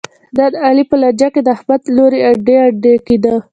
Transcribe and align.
نن 0.37 0.51
علي 0.65 0.83
په 0.89 0.95
لانجه 1.01 1.27
کې 1.33 1.41
د 1.43 1.47
احمد 1.55 1.81
په 1.85 1.91
لوري 1.97 2.19
انډی 2.29 2.55
انډی 2.65 2.93
کېدا. 3.07 3.35